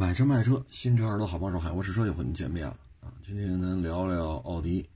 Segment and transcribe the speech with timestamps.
[0.00, 3.12] 买车卖车，新车二手好帮手，海沃试车又和您见面了啊！
[3.20, 4.88] 今天咱聊聊奥迪。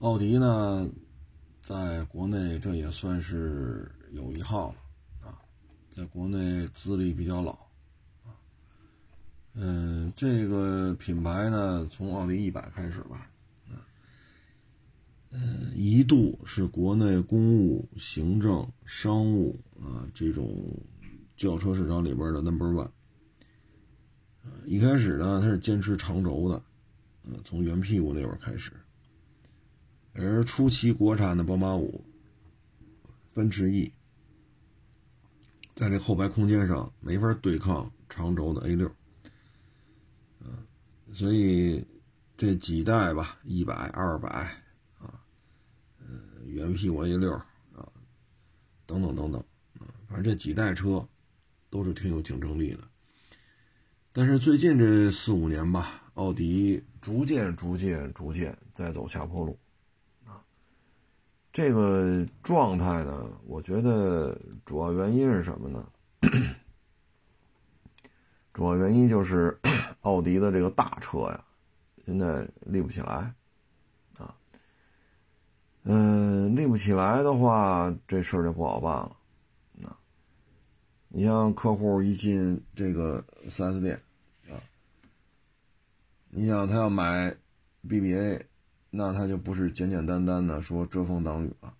[0.00, 0.86] 奥迪呢，
[1.62, 5.40] 在国内这也算是有一号了啊，
[5.88, 7.52] 在国内资历比较老
[8.22, 8.36] 啊。
[9.54, 13.30] 嗯，这个品牌呢，从奥迪一百开始吧，
[15.30, 20.70] 嗯，一度是国内公务、行政、商务啊这种
[21.34, 22.90] 轿车市场里边的 number one。
[24.64, 26.62] 一开始呢，它是坚持长轴的，
[27.24, 28.72] 嗯，从圆屁股那会儿开始。
[30.12, 32.04] 而初期国产的宝马五、
[33.32, 33.92] 奔驰 E，
[35.74, 38.90] 在这后排空间上没法对抗长轴的 A 六，
[40.40, 40.66] 嗯，
[41.12, 41.84] 所以
[42.36, 44.28] 这几代吧，一百、二百
[44.98, 45.22] 啊，
[45.98, 47.88] 呃，圆屁股 A 六啊，
[48.84, 49.40] 等等等等，
[49.78, 51.08] 啊，反正这几代车
[51.70, 52.89] 都是挺有竞争力的。
[54.12, 59.56] 但是最近这四五年吧，奥迪逐渐、逐渐、逐渐在走下坡路，
[60.26, 60.42] 啊，
[61.52, 65.88] 这个状态呢，我觉得主要原因是什么呢？
[68.52, 69.56] 主要原因就是
[70.02, 71.44] 奥迪的这个大车呀，
[72.04, 73.32] 现在立不起来，
[74.18, 74.34] 啊，
[75.84, 79.16] 嗯，立不起来的话，这事儿就不好办了。
[81.12, 84.00] 你像客户一进这个 4S 店，
[84.48, 84.54] 啊，
[86.28, 87.36] 你想他要买
[87.88, 88.44] BBA，
[88.90, 91.74] 那他就不是简简单单的说遮风挡雨了。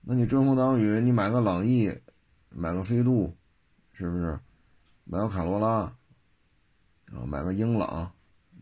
[0.00, 1.94] 那你遮风挡雨，你买个朗逸，
[2.48, 3.36] 买个飞度，
[3.92, 4.40] 是不是？
[5.04, 5.68] 买个卡罗拉，
[7.12, 8.10] 啊，买个英朗，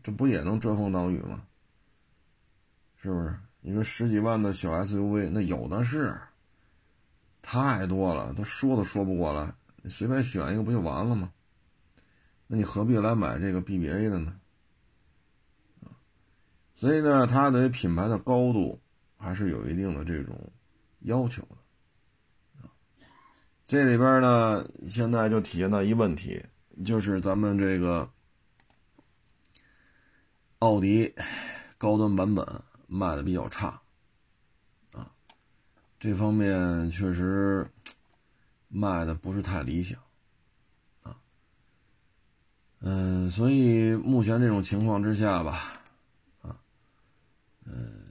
[0.03, 1.41] 这不也能遮风挡雨吗？
[2.97, 3.33] 是不是？
[3.61, 6.19] 你说十几万的小 SUV，那有的是。
[7.43, 9.53] 太多了，都说都说不过来。
[9.83, 11.31] 你随便选一个不就完了吗？
[12.47, 14.39] 那你何必来买这个 BBA 的呢？
[16.73, 18.81] 所以呢，它对品牌的高度
[19.17, 20.35] 还是有一定的这种
[21.01, 22.69] 要求的。
[23.65, 26.41] 这里边呢，现在就体现到一问题，
[26.85, 28.09] 就是咱们这个
[30.59, 31.13] 奥迪
[31.77, 32.45] 高端版本
[32.87, 33.82] 卖的比较差。
[36.03, 37.65] 这方面确实
[38.67, 39.97] 卖的不是太理想，
[41.01, 41.15] 啊，
[42.81, 45.63] 嗯，所以目前这种情况之下吧，
[46.41, 46.59] 啊，
[47.63, 48.03] 嗯，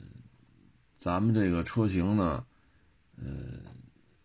[0.97, 2.47] 咱们这个车型呢，
[3.19, 3.63] 嗯，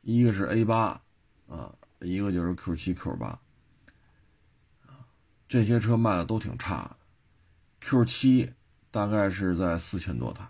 [0.01, 1.01] 一个是 A 八，
[1.49, 3.27] 啊，一个就是 Q 七、Q 八，
[4.85, 5.03] 啊，
[5.45, 6.95] 这些车卖的都挺差
[7.81, 8.53] ，Q 七
[8.91, 10.47] 大概是在四千多台，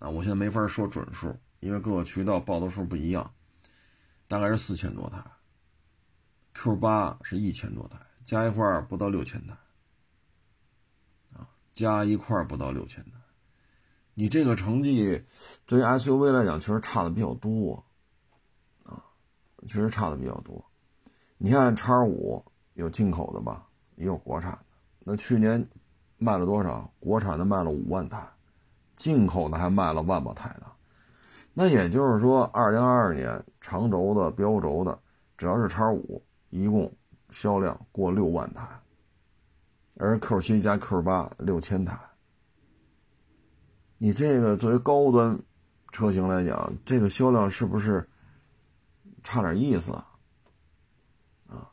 [0.00, 1.32] 啊，我现在没法说准数。
[1.60, 3.32] 因为各个渠道报的数不一样，
[4.26, 5.24] 大概是四千多台
[6.54, 9.56] ，Q 八是一千多台，加一块不到六千台，
[11.32, 13.18] 啊，加一块不到六千台，
[14.14, 15.24] 你这个成绩
[15.66, 17.84] 对于 SUV 来讲确实差的比较多，
[18.84, 19.02] 啊，
[19.66, 20.64] 确实差的比较多。
[21.38, 22.44] 你看叉五
[22.74, 24.64] 有进口的吧，也有国产的，
[25.00, 25.68] 那去年
[26.18, 26.92] 卖了多少？
[27.00, 28.28] 国产的卖了五万台，
[28.96, 30.66] 进口的还卖了万把台呢。
[31.60, 34.96] 那也就是说，二零二二年长轴的、标轴的，
[35.36, 36.88] 只要是叉五，一共
[37.30, 38.64] 销量过六万台，
[39.96, 41.98] 而 Q 七加 Q 八六千台。
[43.96, 45.36] 你这个作为高端
[45.90, 48.08] 车型来讲，这个销量是不是
[49.24, 50.06] 差点意思啊？
[51.48, 51.68] 啊，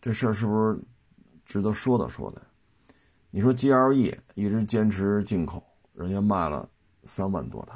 [0.00, 0.80] 这事儿是不是
[1.44, 2.40] 值得说的说的？
[3.32, 5.60] 你说 GLE 一直坚持进口，
[5.94, 6.70] 人家卖了
[7.02, 7.74] 三万多台。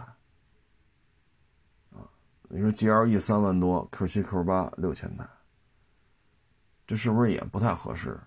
[2.49, 5.27] 你说 GLE 三万多，Q 七 Q 八六千台，
[6.87, 8.19] 这是不是也不太合适？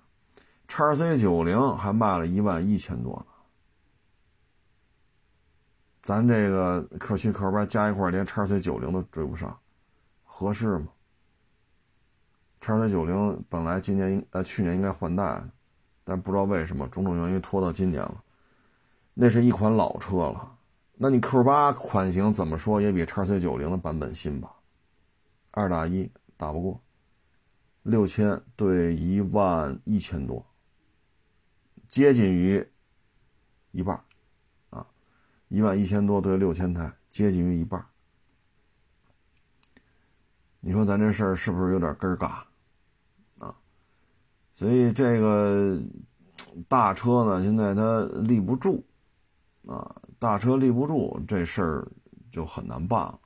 [0.68, 3.34] 叉 C 九零还卖了一万一千多呢，
[6.02, 9.58] 咱这个 Q 七 Q 八加一块连叉 C 九零都追不上，
[10.26, 10.88] 合适吗？
[12.60, 15.42] 叉 C 九零本来今年呃去年应该换代，
[16.04, 18.24] 但不知道为什么种种原因拖到今年了，
[19.14, 20.57] 那是一款老车了。
[21.00, 24.52] 那你 Q 八款型怎么说也比叉 C 九零的版本新吧？
[25.52, 26.82] 二打一打不过，
[27.84, 30.44] 六千对一万一千多，
[31.88, 32.68] 接近于
[33.72, 33.96] 一半
[34.72, 34.88] 啊，
[35.50, 37.86] 一万一千多对六千台，接近于一半。
[40.60, 42.48] 你说咱这事儿是不是有点根儿嘎
[43.38, 43.56] 啊？
[44.52, 45.80] 所以这个
[46.68, 48.84] 大车呢，现在它立不住
[49.68, 50.02] 啊。
[50.20, 51.88] 大车立不住，这事儿
[52.32, 53.20] 就很难办了，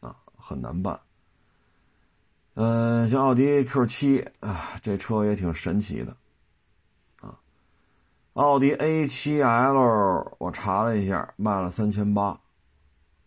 [0.00, 1.00] 啊，很难办。
[2.54, 6.16] 嗯，像奥迪 Q 七啊，这车也挺神奇的，
[7.20, 7.38] 啊，
[8.34, 12.38] 奥迪 A 七 L 我查了一下，卖了三千八，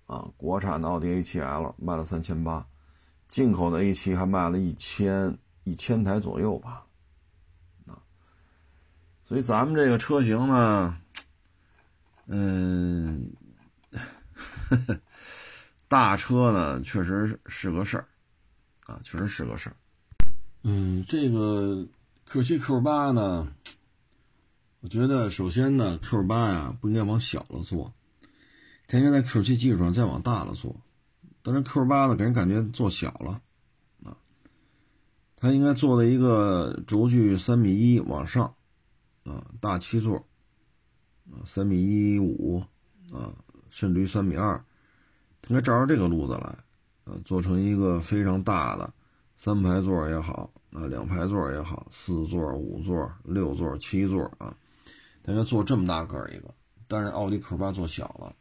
[0.05, 2.67] 啊，国产的奥迪 A 七 L 卖了三千八，
[3.29, 6.85] 进口的 A 七还卖了一千一千台左右吧，
[7.87, 7.97] 啊，
[9.23, 10.97] 所以咱们这个车型呢，
[12.27, 13.31] 嗯，
[15.87, 18.07] 大车呢确实是个事儿。
[18.85, 19.75] 啊，确实是个事儿。
[20.63, 21.87] 嗯，这个
[22.25, 23.47] Q 七 Q 八呢，
[24.81, 27.93] 我觉得首先呢，Q 八呀不应该往小了做，
[28.87, 30.75] 它应该在 Q 七基础上再往大了做。
[31.41, 33.41] 但是 Q 八呢，给人感觉做小了
[34.03, 34.17] 啊，
[35.37, 38.53] 它应该做的一个轴距三米一往上
[39.23, 40.25] 啊，大七座
[41.31, 42.63] 啊，三米一五
[43.11, 43.33] 啊，
[43.69, 44.63] 甚至于三米二，
[45.47, 46.57] 应该照着这个路子来。
[47.05, 48.93] 呃，做成一个非常大的
[49.35, 54.55] 三排座也好，啊，两排座也好，四座、五座、六座、七座啊，
[55.25, 56.53] 应该做这么大个一个。
[56.87, 58.33] 但是奥迪 Q 八做小了，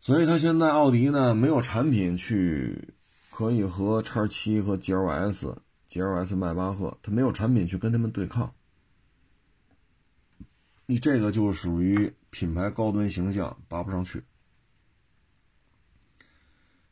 [0.00, 2.94] 所以它现在奥迪呢没有产品去
[3.30, 5.54] 可以和叉七和 GLS、
[5.88, 8.52] GLS 迈巴赫，它没有产品去跟他们对抗。
[10.86, 14.24] 你这个就属于品牌高端形象拔不上去。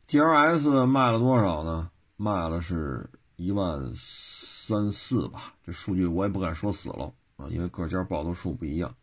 [0.05, 1.89] G L S 卖了多少呢？
[2.17, 8.95] 卖了是一万三四吧，这数据我也不敢说死了啊，因为各家报的数不一样，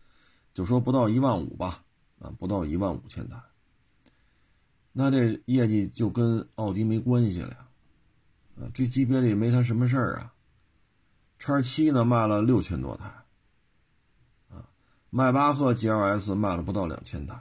[0.54, 1.84] 就说不到一万五吧，
[2.18, 3.36] 啊，不到一万五千台，
[4.92, 7.68] 那这业绩就跟奥迪没关系了呀，
[8.60, 10.32] 啊，这级别里没他什么事儿啊。
[11.38, 13.21] 叉七呢卖了六千多台，
[15.14, 17.38] 迈巴赫 G L S 卖了不到两千台。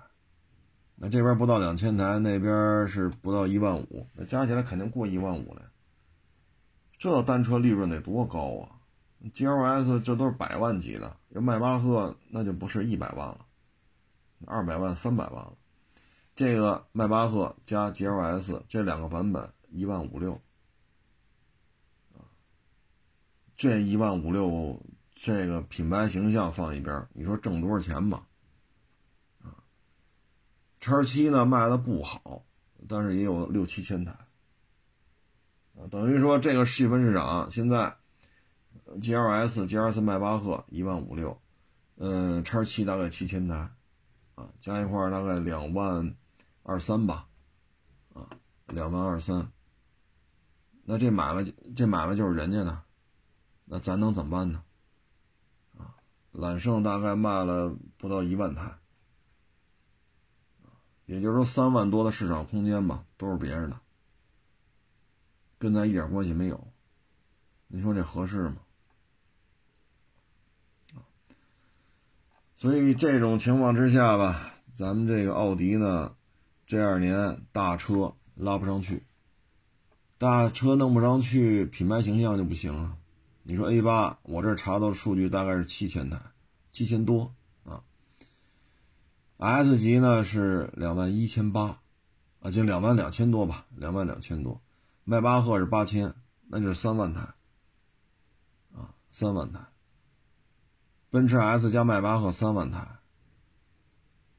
[0.95, 5.71] 那这边不到两千台，那边是不到一万五，那加起来肯定过一万五了。
[6.97, 8.75] 这单车利润得多高啊
[9.33, 13.45] ！G L S 这都是百万级的，要迈巴赫那就不是一百万了，
[14.45, 15.53] 二百万、三百万了。
[16.35, 20.41] 这个迈巴赫加 G L S 这两个版本一万五六，
[23.56, 24.77] 这一万五六，
[25.23, 28.25] 这个品牌形象放一边，你说挣多少钱吧？
[30.79, 32.44] 叉七呢卖的不好，
[32.88, 34.12] 但是也有六七千台，
[35.75, 37.95] 啊，等于说这个细分市场现在
[39.00, 41.39] ，G L S、G L S 迈巴赫一万五六，
[41.97, 43.69] 嗯，叉七大概七千台，
[44.33, 46.15] 啊，加一块大概两万
[46.63, 47.27] 二三吧，
[48.15, 48.27] 啊，
[48.65, 49.51] 两万二三，
[50.83, 51.45] 那这买卖
[51.75, 52.81] 这买卖就是人家的，
[53.65, 54.63] 那咱能怎么办呢？
[56.31, 58.78] 揽胜大概卖了不到一万台。
[61.06, 63.80] 也就是说，三万多的市场空间吧，都是别人的，
[65.57, 66.68] 跟咱一点关系没有。
[67.68, 68.57] 你说这合适吗？
[72.56, 76.16] 所以这种情况之下吧，咱们这个奥迪呢，
[76.66, 79.04] 这二年大车拉不上去，
[80.18, 82.98] 大车弄不上去，品牌形象就不行了。
[83.43, 86.21] 你说 A 八，我这查到的数据大概是七千台，
[86.69, 87.33] 七千多
[87.63, 87.83] 啊。
[89.38, 91.81] S 级呢是两万一千八，
[92.39, 94.61] 啊，就两万两千多吧，两万两千多。
[95.03, 96.13] 迈巴赫是八千，
[96.47, 97.21] 那就是三万台，
[98.75, 99.59] 啊，三万台。
[101.09, 102.99] 奔驰 S 加迈巴赫三万台，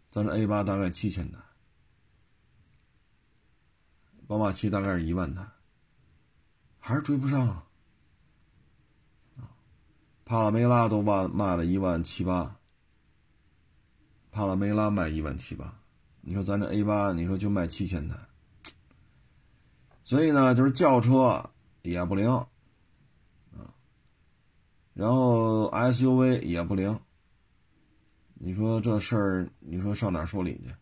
[0.09, 1.39] 咱这 A 八大概七千台，
[4.29, 5.45] 宝马七大概是一万台，
[6.79, 7.67] 还是追不上啊。
[10.33, 12.57] 帕拉梅拉都卖卖了一万七八。
[14.31, 15.79] 帕拉梅拉卖一万七八，
[16.23, 18.17] 你说咱这 A 八，你说就卖七千台，
[20.03, 21.51] 所以呢，就是轿车
[21.83, 22.49] 也不灵啊，
[24.95, 26.99] 然后 SUV 也不灵，
[28.33, 30.75] 你说这事儿，你说上哪说理去？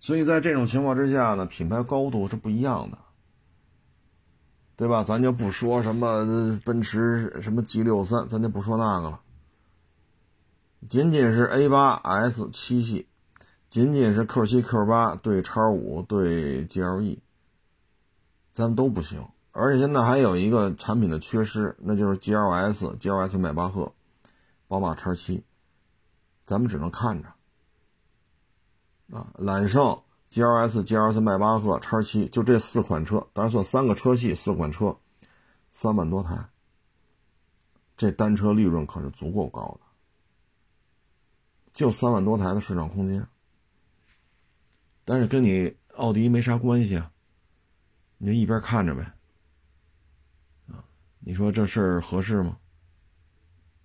[0.00, 2.98] 所以在这种情况之下呢，品牌高度是不一样的，
[4.82, 5.04] 对吧？
[5.04, 9.20] 咱就不说什么奔驰什么 G 六三，咱就不说那个了。
[10.88, 13.06] 仅仅是 A 八 S 七系，
[13.68, 17.20] 仅仅是 Q 七 Q 八对叉五对 GLE，
[18.50, 19.24] 咱都不行。
[19.52, 23.92] 而且现在还有一个产品的缺失，那就是 GLS、GLS 迈巴赫、
[24.66, 25.44] 宝马叉七，
[26.44, 27.28] 咱们只能看着。
[29.16, 29.96] 啊，揽胜、
[30.32, 34.96] GLS、GLS 迈巴赫、叉七，就这四款车，当然算三个车系，四款车，
[35.72, 36.48] 三万多台，
[37.98, 39.86] 这单车利润可是足够高的。
[41.74, 43.28] 就三万多台的市场空间，
[45.04, 47.12] 但是跟你奥迪没啥关系啊，
[48.16, 49.12] 你就一边看着呗，
[50.68, 50.82] 啊
[51.18, 52.56] 你说这事儿合适吗？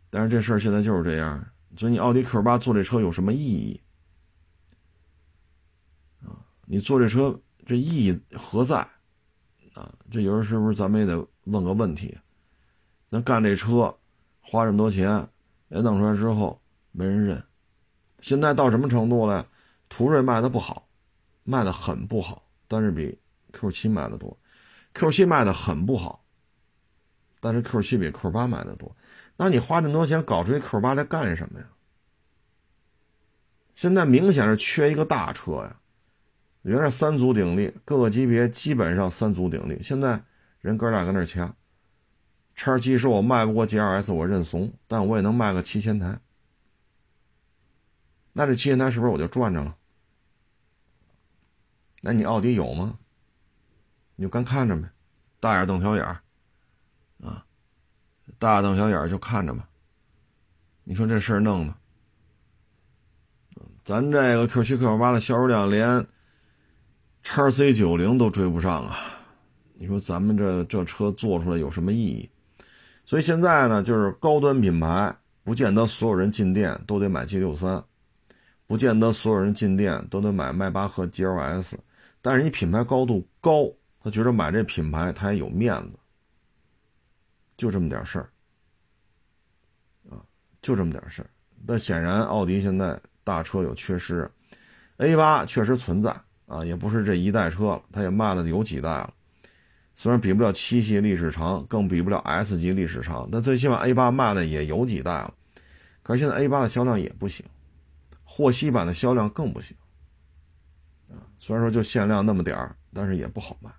[0.10, 3.82] 但是这事儿现在就是这样，所以你奥迪 Q 八做这车有什么意义？
[6.70, 8.80] 你做这车这意义何在？
[9.74, 12.18] 啊，这有时候是不是咱们也得问个问题？
[13.10, 13.98] 咱干这车
[14.42, 15.08] 花这么多钱，
[15.70, 17.42] 人弄出来之后没人认，
[18.20, 19.48] 现在到什么程度了？
[19.88, 20.90] 途锐卖的不好，
[21.44, 23.18] 卖的很不好，但是比
[23.54, 24.38] Q 七卖的多。
[24.94, 26.26] Q 七卖的很不好，
[27.40, 28.94] 但是 Q 七比 Q 八卖的多。
[29.38, 31.68] 那你花这么多钱搞出一 Q 八来干什么呀？
[33.74, 35.80] 现在明显是缺一个大车呀。
[36.68, 39.82] 原来三足鼎立，各个级别基本上三足鼎立。
[39.82, 40.22] 现在
[40.60, 41.56] 人哥俩搁那掐，
[42.54, 46.20] 叉七说我卖不过 G L S，我认怂，但我也能卖个七千台。
[48.34, 49.78] 那这七千台是不是我就赚着了？
[52.02, 53.00] 那你奥迪有吗？
[54.18, 54.90] 你就干看着呗，
[55.40, 56.22] 大眼瞪小眼儿，
[57.24, 57.46] 啊，
[58.38, 59.70] 大瞪小眼儿就看着吧。
[60.84, 61.74] 你说这事儿弄的，
[63.86, 66.06] 咱这个 Q 七 Q 八的销售量连
[67.30, 68.98] 叉 C 九零都追不上啊！
[69.74, 72.30] 你说咱们这这车做出来有什么意义？
[73.04, 77.84] 所以现在呢，就是高端品牌，不见得所有人进店都得买 G 六三，
[78.66, 81.74] 不见得所有人进店都得买迈巴赫 GLS，
[82.22, 83.70] 但是你品牌高度高。
[84.02, 86.00] 他觉得买这品牌他也有面子，
[87.58, 88.30] 就这么点事儿，
[90.10, 90.24] 啊，
[90.62, 91.30] 就这么点事儿。
[91.68, 94.32] 但显然奥迪现在大车有缺失
[94.96, 96.16] ，A 八确实存在
[96.48, 99.13] 啊，也不是这一代车了，它也卖了有几代了。
[99.94, 105.34] 虽然比不了七系历史长，更比不了 S 级历史长，但最起码 A 八卖了也有几代了。
[106.04, 107.46] 可是现在 A 八的销量也不行，
[108.24, 109.75] 霍希版的销量更不行，
[111.10, 113.70] 啊，虽然说就限量那么点儿，但是也不好卖。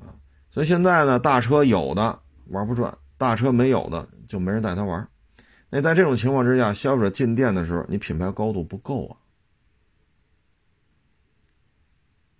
[0.00, 0.14] 啊
[0.50, 5.06] 所以现在呢，大车有的玩不转，大车没有的就没人带他玩。
[5.68, 9.16] 那在这种情况之下，消费者进店的时候，你品牌高度不够啊，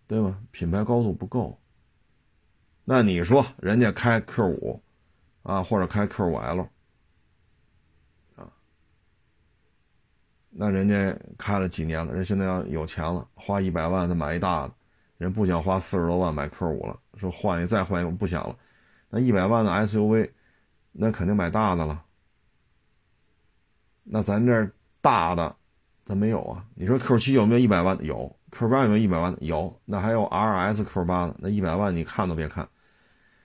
[0.07, 0.39] 对吧？
[0.53, 1.59] 品牌高度不够。
[2.85, 4.81] 那你说人家开 Q 五
[5.43, 6.69] 啊，或者开 Q 五 L
[8.37, 8.49] 啊，
[10.51, 14.75] 那人家开了几年了，人现在要有钱了，花一百万再买一大的，
[15.19, 16.97] 人不想花四十多万买 Q 五了。
[17.17, 18.57] 说换一再换一个不想了，
[19.11, 20.31] 那一百万的 SUV，
[20.93, 22.05] 那肯定买大的了。
[24.05, 24.71] 那咱这
[25.01, 25.57] 大的，
[26.05, 26.65] 咱没有啊。
[26.77, 28.05] 你说 Q 七有没有一百万的？
[28.05, 28.33] 有。
[28.59, 29.39] Q 八有没有一百万的？
[29.45, 29.81] 有。
[29.85, 32.69] 那还有 RS Q 八的，那一百万你看都别看。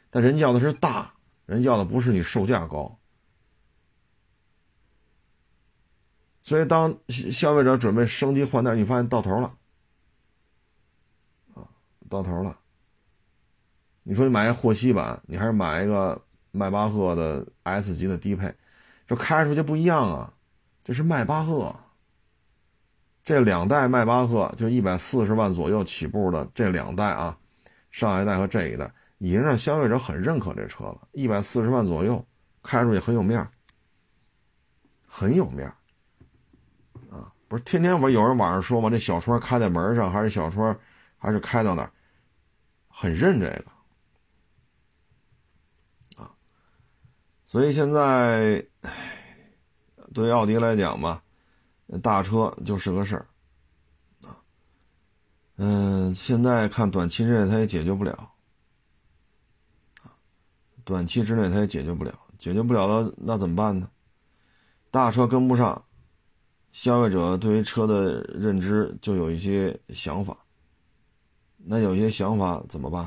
[0.09, 1.13] 但人要的是大，
[1.45, 2.97] 人要的不是你售价高。
[6.41, 9.53] 所以当消费者准备升级换代，你发现到头了，
[11.53, 11.67] 啊，
[12.09, 12.57] 到头了。
[14.03, 16.19] 你说你买一霍希版，你还是买一个
[16.51, 18.55] 迈巴赫的 S 级的低配，
[19.05, 20.33] 这开出去不一样啊！
[20.83, 21.75] 这是迈巴赫，
[23.23, 27.37] 这两代迈巴赫就一百四十万左右起步的这两代啊，
[27.91, 31.07] 上一代和这一代已经让消费者很认可这车了。
[31.11, 32.25] 一百四十万左右
[32.63, 33.49] 开出去很有面儿
[35.05, 35.75] 很有面儿
[37.15, 37.31] 啊！
[37.47, 38.89] 不是天天不是有人网上说吗？
[38.89, 40.75] 这小窗开在门上还是小窗，
[41.17, 41.91] 还是开到哪儿，
[42.87, 43.65] 很认这个
[46.23, 46.31] 啊。
[47.45, 48.65] 所以现在，
[50.13, 51.21] 对奥迪来讲吧，
[51.99, 53.27] 大车就是个事儿，
[54.23, 54.37] 啊，
[55.57, 58.31] 嗯，现在看短期之内它也解决不了，
[60.83, 63.89] 短期之内它也解决不了，解决不了了那怎么办呢？
[64.89, 65.85] 大车跟不上，
[66.71, 70.37] 消费者对于车的认知就有一些想法，
[71.57, 73.03] 那有些想法怎么办？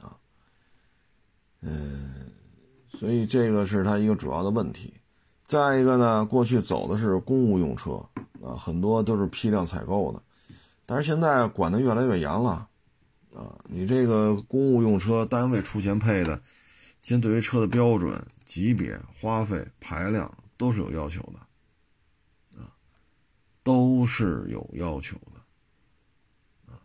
[0.00, 0.16] 啊，
[1.60, 2.12] 嗯。
[2.96, 4.94] 所以这个是它一个主要的问题，
[5.54, 7.92] 再一个呢，过去走的是公务用车
[8.42, 10.20] 啊，很多都是批量采购的，
[10.84, 12.68] 但是现在管的越来越严了，
[13.32, 16.42] 啊，你这个公务用车单位出钱配的，
[17.02, 22.66] 现在对于车的标准、级别、花费、排量都是有要求的，啊，
[23.62, 26.82] 都是有要求的，啊，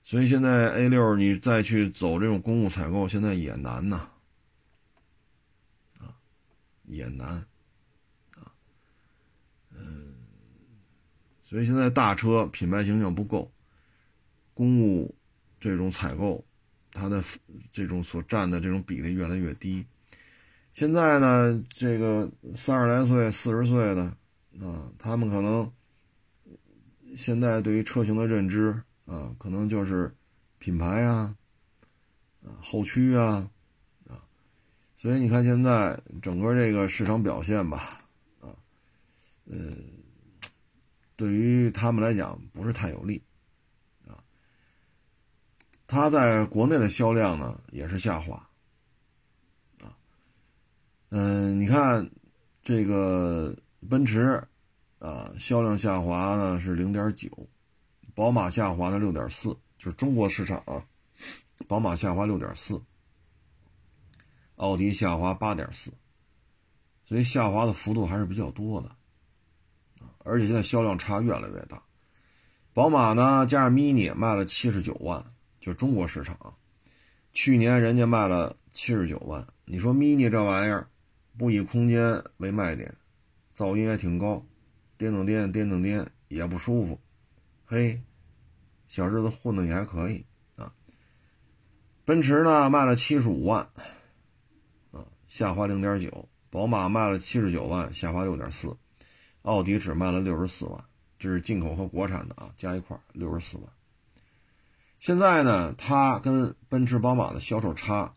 [0.00, 4.08] 所以现在 A 六你再去走这种公务采购，现在也难呐。
[6.92, 7.28] 也难，
[8.34, 8.52] 啊，
[9.70, 10.14] 嗯，
[11.44, 13.50] 所以现在大车品牌形象不够，
[14.54, 15.14] 公务
[15.58, 16.44] 这种采购，
[16.92, 17.24] 它的
[17.72, 19.86] 这种所占的这种比例越来越低。
[20.72, 24.02] 现在呢，这个三十来岁、四十岁的
[24.60, 25.70] 啊，他们可能
[27.14, 30.14] 现在对于车型的认知啊，可能就是
[30.58, 31.36] 品牌啊，
[32.42, 33.50] 啊后驱啊，
[35.02, 37.98] 所以你看现在整个这个市场表现吧，
[38.40, 38.54] 啊，
[39.46, 39.58] 呃，
[41.16, 43.20] 对于他们来讲不是太有利，
[44.06, 44.22] 啊，
[45.88, 48.48] 它在国内的销量呢也是下滑，
[49.80, 49.90] 啊，
[51.08, 52.08] 嗯，你看
[52.62, 53.52] 这个
[53.90, 54.40] 奔驰，
[55.00, 57.28] 啊，销量下滑呢是零点九，
[58.14, 60.86] 宝马下滑的六点四，就是中国市场啊。
[61.66, 62.80] 宝马下滑六点四，
[64.62, 65.90] 奥迪下滑八点四，
[67.04, 68.88] 所以下滑的幅度还是比较多的，
[70.18, 71.82] 而且现在销量差越来越大。
[72.72, 76.54] 宝马呢，加上 mini 卖了七十九万，就中国市场，
[77.32, 79.44] 去年人家卖了七十九万。
[79.64, 80.88] 你说 mini 这玩意儿，
[81.36, 82.94] 不以空间为卖点，
[83.56, 84.46] 噪音也挺高，
[84.96, 87.00] 颠噔颠颠噔颠也不舒服，
[87.64, 88.00] 嘿，
[88.86, 90.72] 小日子混的也还可以啊。
[92.04, 93.68] 奔驰呢卖了七十五万，
[95.32, 96.10] 下滑零点九；
[96.50, 98.68] 宝马卖了七十九万，下滑六点四；
[99.40, 100.84] 奥迪只卖了六十四万，
[101.18, 103.66] 这是进口和国产的啊，加一块六十四万。
[105.00, 108.14] 现在呢，它跟奔驰、宝马的销售差，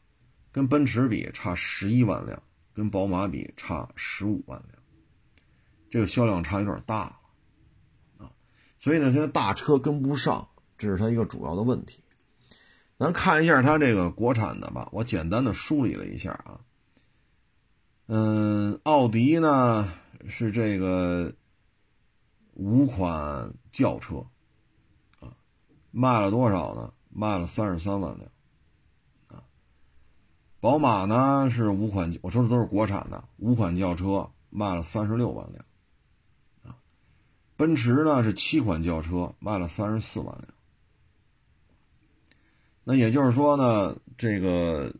[0.52, 2.44] 跟奔驰比差十一万辆，
[2.74, 4.84] 跟宝马比差十五万辆，
[5.90, 8.32] 这个销量差有点大了，啊，
[8.78, 10.46] 所以呢，现在大车跟不上，
[10.78, 12.04] 这是它一个主要的问题。
[13.00, 16.60] 咱看一下它这个国产的吧，我简单的梳理了一下啊。
[18.08, 19.92] 嗯，奥迪呢
[20.28, 21.34] 是这个
[22.54, 24.24] 五款轿车
[25.20, 25.34] 啊，
[25.90, 26.94] 卖了多少呢？
[27.10, 28.30] 卖了三十三万辆
[29.28, 29.44] 啊。
[30.60, 35.66] 宝马呢是五款，我说的都是国产的五款轿车，卖了三十六万辆
[36.64, 36.78] 啊。
[37.56, 40.48] 奔驰呢是七款轿车，卖了三十四万辆。
[42.84, 44.94] 那也就是说呢，这个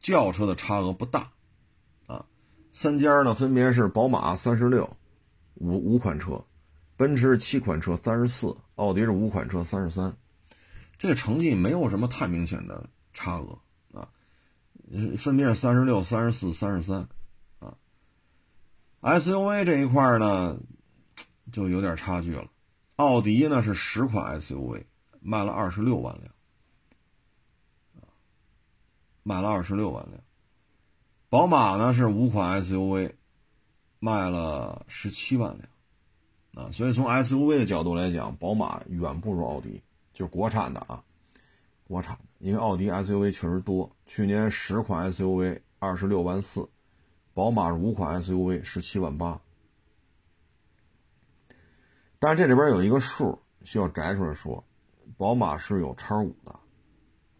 [0.00, 1.30] 轿车的差额不大，
[2.72, 4.96] 三家呢分别是宝马三十六，
[5.54, 6.42] 五五款车，
[6.96, 10.16] 奔驰七款车三十四，奥迪是五款车三十三，
[10.98, 13.58] 这个成绩没有什么太明显的差额
[13.92, 14.08] 啊，
[15.18, 17.06] 分别是三十六、三十四、三十三，
[17.58, 17.76] 啊
[19.02, 20.58] ，SUV 这一块呢
[21.52, 22.48] 就有点差距了，
[22.96, 24.82] 奥迪呢是十款 SUV，
[25.20, 26.32] 卖了二十六万辆。
[29.24, 30.20] 卖了二十六万辆，
[31.32, 33.10] 宝马呢是五款 SUV，
[34.00, 41.02] 卖了十七万辆，啊，所以从 SUV 的角度来讲，宝马远不如奥迪，就是国产的啊，
[41.84, 46.68] 国产的，因为奥迪 SUV 确实多，去年十款 SUV 二十六万四，
[47.32, 49.40] 宝马是五款 SUV 十七万八，
[52.18, 54.62] 但是这里边有一个数需要摘出来说，
[55.16, 56.54] 宝马是有叉五的，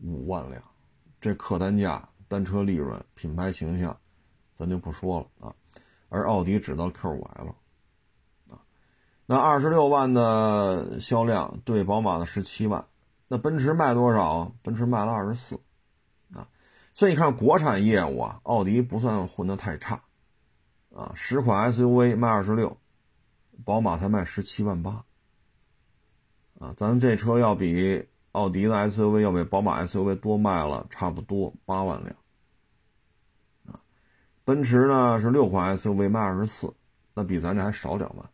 [0.01, 0.63] 五万辆。
[1.21, 3.95] 这客单价、单车利润、品牌形象，
[4.55, 5.55] 咱就不说了啊。
[6.09, 7.55] 而奥迪只到 Q5L，
[8.49, 8.57] 啊，
[9.27, 12.83] 那二十六万的销量对宝马的十七万，
[13.29, 14.51] 那奔驰卖多少？
[14.63, 15.61] 奔驰卖了二十四，
[16.33, 16.49] 啊，
[16.95, 20.03] 所以你看国产业务啊，奥迪不算混得太差，
[20.95, 22.79] 啊，十款 SUV 卖二十六，
[23.63, 25.05] 宝马才卖十七万八，
[26.59, 28.09] 啊，咱们这车要比。
[28.33, 32.17] 奥迪的 SUV 要比宝马 SUV 多卖了差不多八万辆，
[34.45, 36.73] 奔驰呢是六款 SUV 卖二十四，
[37.15, 38.25] 那比咱这还少两万。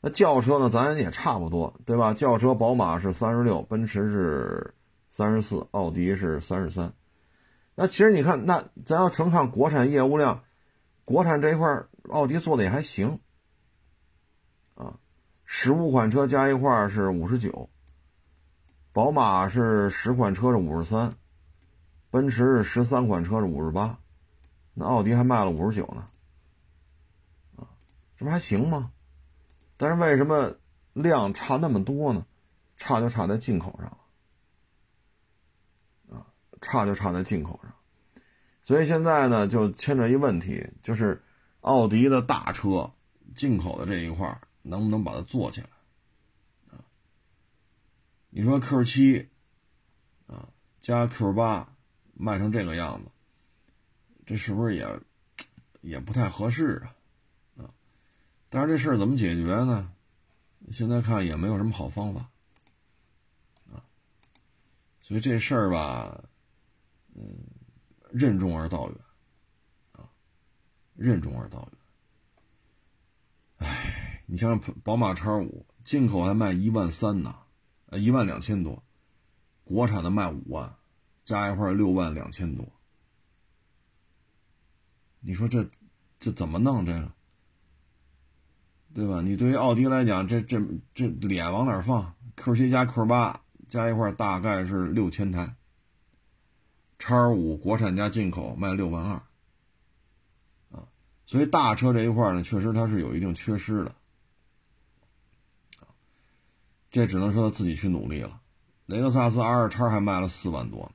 [0.00, 2.12] 那轿车呢，咱也差不多，对吧？
[2.12, 4.74] 轿车宝马是三十六，奔驰是
[5.08, 6.92] 三十四，奥迪是三十三。
[7.74, 10.42] 那其实你看，那咱要纯看国产业务量，
[11.04, 13.18] 国产这一块，奥迪做的也还行，
[14.74, 14.98] 啊，
[15.44, 17.68] 十五款车加一块是五十九。
[18.92, 21.12] 宝马是十款车是五十三，
[22.10, 23.98] 奔驰是十三款车是五十八，
[24.78, 26.06] 那奥迪还卖了五十九呢，
[27.56, 27.66] 啊，
[28.14, 28.92] 这不还行吗？
[29.78, 30.54] 但是为什么
[30.92, 32.26] 量差那么多呢？
[32.76, 33.86] 差就差在进口上
[36.10, 36.26] 了，啊，
[36.60, 37.74] 差就差在进口上，
[38.62, 41.24] 所以现在呢就牵扯一问题，就是
[41.62, 42.92] 奥迪的大车
[43.34, 45.68] 进口的这一块能不能把它做起来？
[48.28, 49.30] 你说 Q 七
[50.26, 51.74] 啊加 Q 八
[52.12, 53.10] 卖成这个样子，
[54.26, 55.00] 这是不是也
[55.80, 56.82] 也不太合适
[57.56, 57.64] 啊？
[57.64, 57.70] 啊，
[58.50, 59.92] 但是这事儿怎么解决呢？
[60.70, 62.28] 现在看也没有什么好方法
[63.72, 63.78] 啊，
[65.00, 66.24] 所以这事儿吧，
[67.14, 67.38] 嗯，
[68.10, 68.98] 任重而道远
[69.92, 70.10] 啊，
[70.96, 73.68] 任重而道远。
[73.68, 77.34] 哎，你像宝马叉五进口还卖一万三呢。
[77.90, 78.82] 呃，一万两千多，
[79.62, 80.74] 国产的卖五万，
[81.22, 82.66] 加一块六万两千多，
[85.26, 85.68] 你说这
[86.20, 87.12] 这怎么弄这个？
[88.94, 89.20] 对吧？
[89.20, 90.56] 你对于奥迪来讲，这这
[90.94, 93.34] 这脸往哪放？Q7 加 Q8
[93.66, 95.56] 加一块大概是六千台，
[97.00, 99.14] 叉五国产加进口卖六万二，
[100.70, 100.86] 啊，
[101.26, 103.94] 所以大车这一块呢，确实它是有一定缺失的，
[106.88, 108.40] 这只能说他自己去努力了。
[108.86, 110.88] 雷克萨斯 R 叉还卖了四万多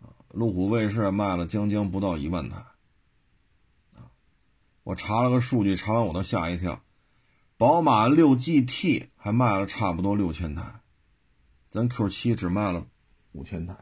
[0.00, 2.64] 呢，啊，路虎卫士卖了将将不到一万台。
[4.90, 6.82] 我查了个数据，查完我都吓一跳。
[7.56, 10.80] 宝马六 GT 还卖了差不多六千台，
[11.70, 12.84] 咱 Q7 只卖了
[13.30, 13.76] 五千台，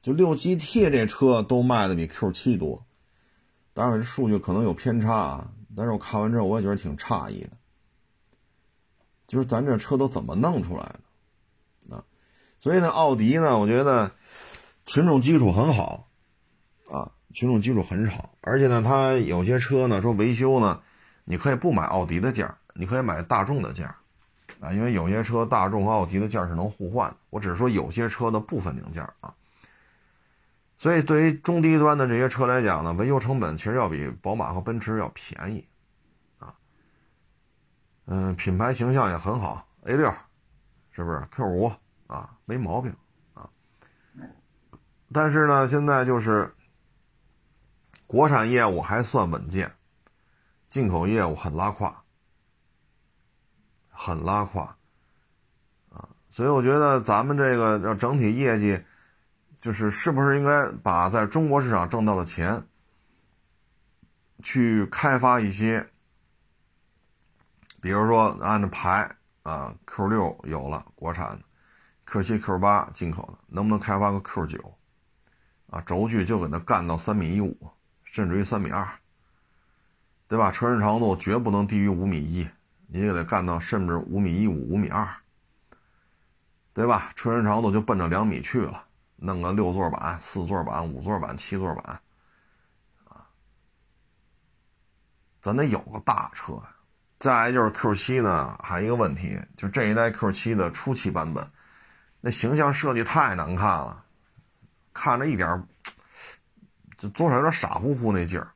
[0.00, 2.86] 就六 GT 这车都卖的比 Q7 多。
[3.74, 7.50] 当然这数据可能有偏差啊，但是我看完之后我也觉得挺诧异的，
[9.26, 12.02] 就是咱这车都怎么弄出来的啊？
[12.58, 14.10] 所以呢，奥迪呢，我觉得
[14.86, 16.08] 群众基础很好
[16.90, 17.12] 啊。
[17.34, 20.80] 群众基础很少，而且呢，它有些车呢，说维修呢，
[21.24, 23.84] 你可以不买奥迪的件你可以买大众的件
[24.60, 27.16] 啊，因为有些车大众和奥迪的件是能互换的。
[27.30, 29.34] 我只是说有些车的部分零件啊，
[30.78, 35.66] 所以对于中低端的这些车来讲呢，维修成本其实要比宝马和奔驰要便宜
[36.38, 36.54] 啊。
[38.06, 40.08] 嗯，品牌形象也很好，A 六
[40.92, 41.72] 是不是 Q 五
[42.06, 42.94] 啊，没毛病
[43.34, 43.50] 啊。
[45.12, 46.48] 但是呢，现在就是。
[48.06, 49.74] 国产业务还算稳健，
[50.68, 52.04] 进口业务很拉胯，
[53.88, 54.76] 很拉胯，
[55.90, 58.80] 啊，所以我觉得咱们这个要整体业绩，
[59.60, 62.64] 就是是不是应该把在中国市场挣到的钱，
[64.40, 65.84] 去开发一些，
[67.80, 71.40] 比如说按照排啊，Q 六有了国产的
[72.04, 74.78] ，Q 七、Q 八进口的，能不能开发个 Q 九，
[75.70, 77.56] 啊，轴距就给它干到三米一五。
[78.06, 78.88] 甚至于三米二，
[80.26, 80.50] 对吧？
[80.50, 82.48] 车身长度绝不能低于五米一，
[82.86, 85.06] 你也得干到甚至五米一五、五米二，
[86.72, 87.12] 对吧？
[87.14, 88.84] 车身长度就奔着两米去了，
[89.16, 92.00] 弄个六座版、四座版、五座版、七座版，
[93.04, 93.26] 啊，
[95.42, 96.62] 咱得有个大车。
[97.18, 101.46] 再就是 Q 七呢，还有一个问题，就这一代 Q 七的初期版本，
[102.20, 104.04] 那形象设计太难看了，
[104.92, 105.66] 看着一点。
[106.98, 108.50] 就多少有点傻乎乎那劲儿，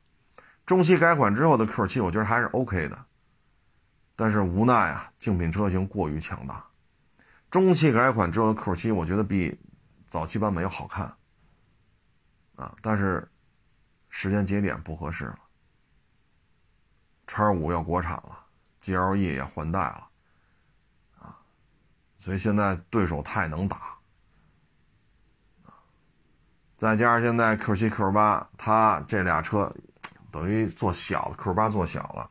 [0.65, 3.05] 中期改款之后的 Q7 我觉得还是 OK 的，
[4.15, 6.65] 但是无奈啊，竞品车型过于强大。
[7.49, 9.59] 中期改款之后的 Q7 我觉得比
[10.07, 11.13] 早期版本要好看，
[12.55, 13.29] 啊，但是
[14.09, 15.39] 时间节点不合适了。
[17.27, 18.45] 叉五要国产了
[18.81, 20.07] ，GLE 也换代了，
[21.19, 21.37] 啊，
[22.19, 23.95] 所以现在对手太能打。
[26.81, 29.71] 再加上现在 Q 七 Q 八，它这俩车
[30.31, 32.27] 等于做小了，Q 八做小了，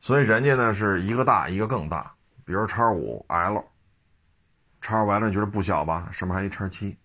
[0.00, 2.12] 所以人家呢是一个大一个更大。
[2.44, 3.64] 比如叉五 L，
[4.82, 6.10] 叉五 L 你觉得不小吧？
[6.12, 6.98] 上面还一叉七，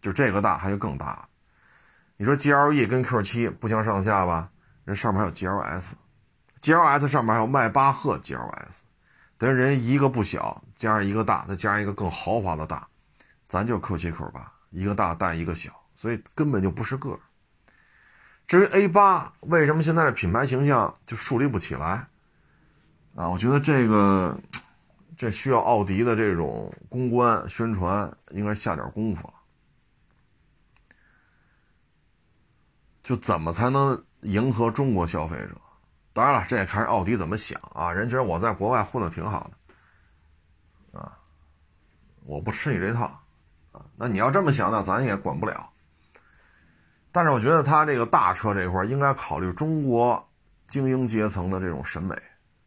[0.00, 1.28] 就这个大还有更大。
[2.16, 4.48] 你说 GLE 跟 Q 七不相上下吧？
[4.84, 8.82] 人上面还有 GLS，GLS 上面还有迈巴赫 GLS，
[9.38, 12.86] 等于人一个不小，加上一个大，再加上一个更豪华的大，
[13.48, 15.72] 咱就 Q 七 Q 八，一个大带一个小。
[15.96, 17.18] 所以根本就不是个儿。
[18.46, 22.06] 至于 A 八，为什么现在的品牌形象就树立不起来？
[23.16, 24.38] 啊，我觉得这个
[25.16, 29.34] 这需要奥迪的这种公关宣传应该下点功夫了。
[33.02, 35.56] 就怎么才能迎合中国消费者？
[36.12, 37.92] 当然了，这也看奥迪怎么想啊。
[37.92, 39.50] 人觉得我在国外混的挺好
[40.92, 41.18] 的，啊，
[42.24, 43.04] 我不吃你这套，
[43.72, 45.72] 啊，那你要这么想呢，咱也管不了。
[47.16, 50.22] 但是我觉得他这个大车这块应该考虑中国
[50.68, 52.14] 精英阶层的这种审美、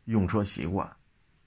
[0.06, 0.92] 用车习惯，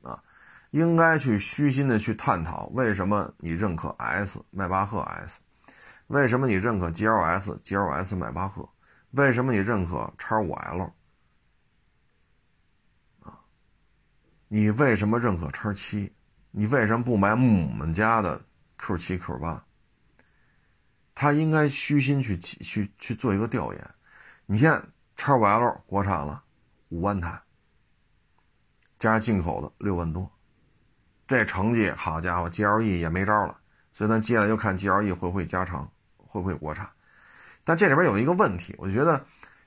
[0.02, 0.22] 啊，
[0.70, 5.40] 应该去虚心的去探讨为什么你认可 S 迈巴赫 S，
[6.06, 8.68] 为什么你认可 GLS GLS 迈巴赫，
[9.10, 10.92] 为什么你认可叉五 L，
[13.24, 13.34] 啊，
[14.46, 16.12] 你为什么认可叉七？
[16.52, 18.40] 你为什么不买我们家的
[18.78, 19.64] Q 七 Q 八？
[21.14, 23.90] 他应该虚心去去去做一个调研。
[24.46, 24.82] 你看，
[25.16, 26.42] 叉五 L 国产了
[26.88, 27.40] 五万台，
[28.98, 30.30] 加上进口的六万多，
[31.26, 33.56] 这成绩好家伙，GLE 也没招了。
[33.92, 36.88] 所以咱接下来就看 GLE 会不会加长，会不会国产。
[37.64, 39.24] 但这里边有一个问题，我觉得，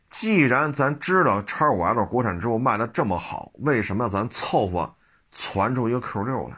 [0.09, 4.95] 既然咱知道叉五 L 国产之后卖的这么好，为什么要咱凑合
[5.31, 6.57] 传出一个 Q 六来？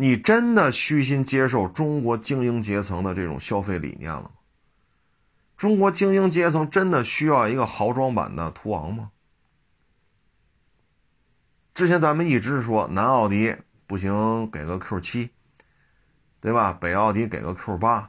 [0.00, 4.30] 你真的虚心接受中国精英阶层的这种消费理念了吗？
[5.56, 9.10] 中国精英阶层真的需要一个豪装版的途昂吗？
[11.74, 13.56] 之前咱们一直说南奥迪
[13.88, 15.30] 不行，给个 Q 七，
[16.40, 16.72] 对吧？
[16.80, 18.08] 北奥迪给个 Q 八，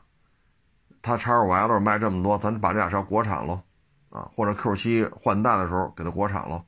[1.02, 3.64] 它叉五 L 卖这么多，咱把这俩车国产喽，
[4.12, 6.64] 啊，或者 Q 七换代的时候给它国产喽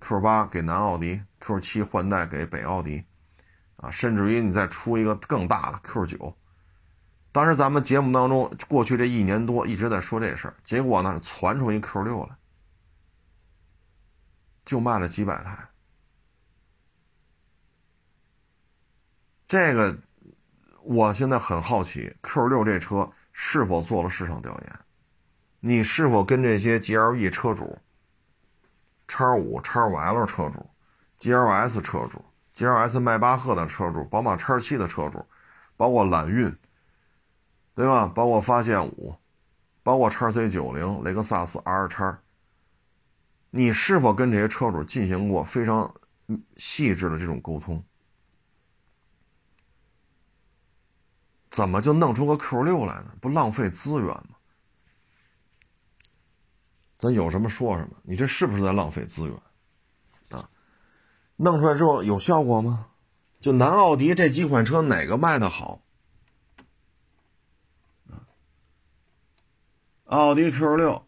[0.00, 3.04] ，Q 八给南奥迪，Q 七换代给北奥迪，
[3.82, 6.34] 啊，甚至于你再出一个更大的 Q 九。
[7.32, 12.36] 当时咱们节目当中，过去这一年多一直在说这事儿，结果呢，传出一 Q 六来，
[14.64, 15.58] 就卖了几百台。
[19.48, 19.98] 这个，
[20.82, 24.78] 我现在很好奇，Q 六这车是否做了市场调研？
[25.60, 27.78] 你是否跟这些 GLE 车主、
[29.06, 30.70] 叉五、叉五 L 车主、
[31.18, 32.24] GLS 车主、
[32.62, 35.26] GLS 迈巴赫的车主、宝马叉七的车主，
[35.76, 36.56] 包括揽运？
[37.74, 38.06] 对吧？
[38.06, 39.16] 包括发现五，
[39.82, 42.16] 包括叉 C 九零、雷克萨斯 R 叉，
[43.50, 45.92] 你是否跟这些车主进行过非常
[46.56, 47.82] 细致的这种沟通？
[51.50, 53.12] 怎么就弄出个 Q 六来呢？
[53.20, 54.36] 不浪费资源吗？
[56.96, 59.36] 咱有什么说什么，你这是不是在浪费资源？
[61.42, 62.86] 弄出来之后有效果吗？
[63.40, 65.82] 就南奥迪这几款车哪个卖的好？
[70.04, 71.04] 奥迪 Q 六，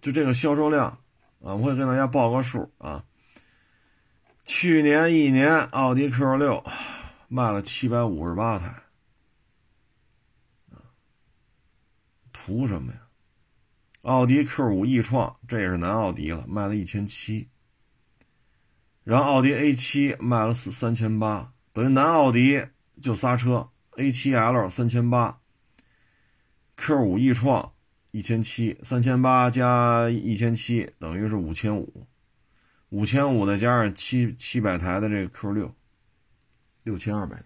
[0.00, 0.86] 就这个销售量
[1.42, 3.04] 啊，我会跟大家报个数啊。
[4.44, 6.62] 去年一年，奥迪 Q 六
[7.26, 8.84] 卖了七百五十八台，
[12.32, 13.08] 图什么呀？
[14.02, 17.48] 奥迪 Q 五 e 创，这也是南奥迪了，卖了一千七。
[19.04, 22.64] 然后奥迪 A 七卖了四三千八，等于南奥迪
[23.00, 25.38] 就仨车，A 七 L 三千八。
[26.76, 27.72] Q 五 e 创
[28.10, 32.06] 一千七，三千八加一千七等于是五千五，
[32.88, 35.74] 五千五再加上七七百台的这个 Q 六，
[36.82, 37.44] 六千二百台。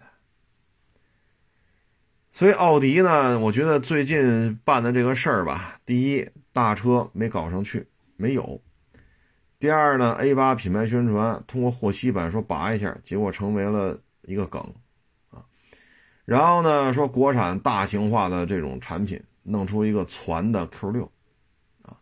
[2.31, 8.61] 所以奥迪呢，我觉得最近办的这个事儿吧，第一大车没搞上去，没有；
[9.65, 14.63] 第二呢，A 八品牌宣传通过霍希版说拔一下，结果成为了一个梗。
[16.23, 21.11] 然后呢，说国产大型化的这种产品，弄出一个攒的 Q 六，
[21.81, 21.97] 啊，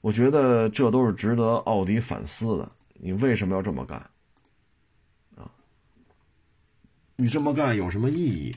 [0.00, 2.68] 我觉得这都是值得奥迪反思的。
[2.92, 3.98] 你为什么要这么干？
[5.34, 5.50] 啊，
[7.16, 8.54] 你这么干有什么意义？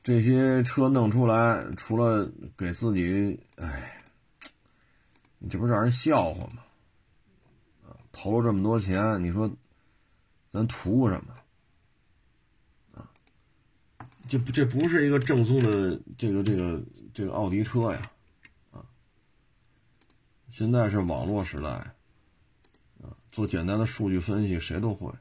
[0.00, 4.00] 这些车弄出来，除了给自己，哎，
[5.42, 6.62] 你这不是让人笑话吗？
[7.84, 9.50] 啊，投了这么多钱，你说
[10.50, 11.34] 咱图什么？
[14.28, 16.80] 这不，这不是一个正宗的这个这个
[17.12, 18.12] 这个奥迪车呀，
[18.70, 18.86] 啊！
[20.48, 21.68] 现在是网络时代，
[23.02, 25.12] 啊，做简单的数据分析谁都会，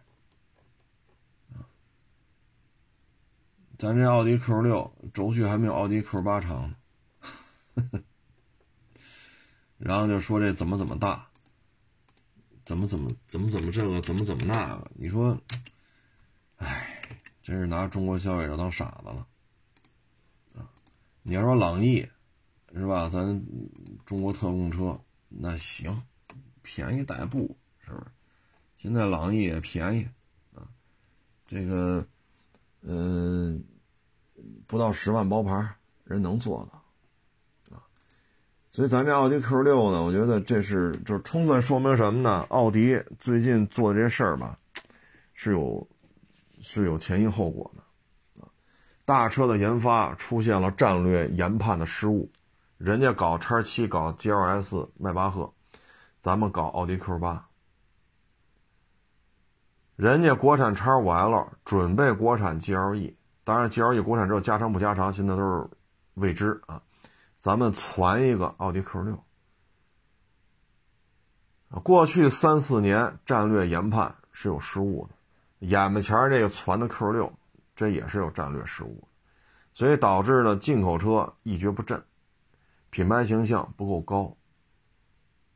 [3.80, 6.76] 咱这奥迪 Q 六轴距还没有奥迪 Q 八长，
[9.82, 11.28] 然后就说这怎么怎么大，
[12.64, 15.38] 怎么怎么怎么怎么这个怎么怎么那个，你说，
[16.58, 16.88] 哎。
[17.44, 19.28] 真是拿中国消费者当傻子了，
[20.56, 20.70] 啊！
[21.24, 22.08] 你要说朗逸，
[22.72, 23.10] 是吧？
[23.10, 23.44] 咱
[24.06, 26.04] 中国特供车那行，
[26.62, 28.06] 便宜代步，是不是？
[28.78, 30.08] 现在朗逸也便宜，
[30.54, 30.70] 啊，
[31.48, 32.08] 这个，
[32.82, 33.64] 嗯，
[34.68, 36.81] 不到十万包牌，人能做的，
[38.72, 42.46] 所以咱这奥迪 Q 六呢，我觉得这是就是充分说明什么呢？
[42.50, 44.58] 奥迪最近做的这事儿吧，
[45.34, 45.88] 是有。
[46.64, 48.46] 是有前因后果的，啊，
[49.04, 52.30] 大车的研发出现了战略研判的失误，
[52.78, 55.52] 人家搞叉七搞 GLS 迈巴赫，
[56.22, 57.48] 咱们搞奥迪 Q 八，
[59.96, 65.68] 人家国产叉五 L 准备国产 GLE，当然 GLE 国产之后加长不加长，现在都是
[66.14, 66.80] 未知啊，
[67.42, 69.24] 咱们传一个奥迪 Q 六，
[71.82, 75.16] 过去三四年战略研判是有失误的。
[75.68, 77.34] 眼巴前这个传的 Q 六，
[77.76, 79.08] 这也是有战略失误，
[79.74, 82.04] 所以导致呢进口车一蹶不振，
[82.92, 84.38] 品牌形象不够高，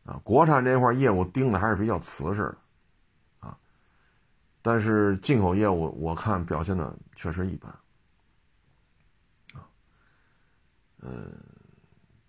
[0.06, 3.60] 啊，国产这块业务盯的还是比较瓷实的，啊，
[4.64, 7.72] 但是进口业务我看表现的确实一般，
[9.54, 9.70] 啊，
[11.02, 11.32] 嗯，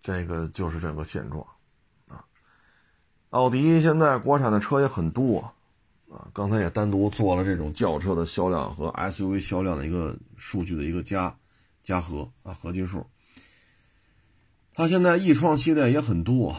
[0.07, 1.45] 这个就是这个现状，
[2.07, 2.23] 啊，
[3.31, 5.53] 奥迪现在国产的车也很多。
[6.09, 11.37] 啊，刚才也单独做了这种轿车的销量和 SUV 销量的一个数据的一个加
[11.83, 13.05] 加和啊合计数。
[14.73, 16.51] 它现在 e 创系列也很多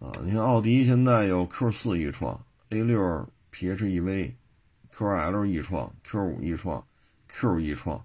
[0.00, 2.98] 啊，你看奥迪现在有 Q 四 e 创、A 六
[3.52, 4.34] PHEV、
[4.90, 6.84] QL e 创、Q 五 e 创、
[7.28, 7.96] Q 一创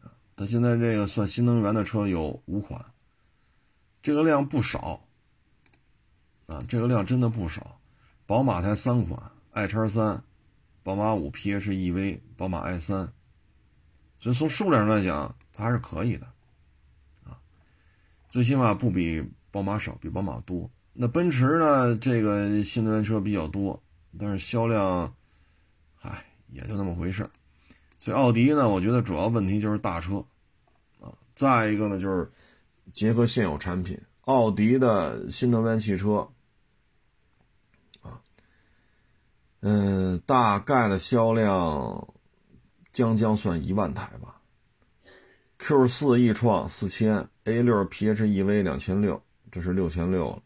[0.00, 2.80] 啊，它现在这个算新能源的车有五款，
[4.02, 5.00] 这个量不少
[6.46, 7.78] 啊，这个量真的不少。
[8.26, 9.20] 宝马才三款
[9.52, 10.22] ，i 叉三、
[10.82, 13.12] 宝马五 PHEV、宝马 i 三，
[14.18, 16.26] 所以从数量上来讲，它还是可以的
[17.24, 17.38] 啊。
[18.28, 20.68] 最起码不比宝马少，比宝马多。
[20.94, 21.96] 那奔驰呢？
[21.96, 23.82] 这个新能源车比较多，
[24.18, 25.14] 但是销量，
[26.00, 27.24] 唉，也就那么回事
[27.98, 30.24] 所以奥迪呢，我觉得主要问题就是大车，
[31.00, 32.30] 啊，再一个呢就是
[32.90, 36.28] 结合现有产品，奥迪的新能源汽车，
[38.00, 38.20] 啊，
[39.60, 42.14] 嗯，大概的销量
[42.92, 44.40] 将将算一万台吧。
[45.58, 47.28] Q 四 e 创四千。
[47.44, 50.40] A 六 PHEV 两千六，这是六千六。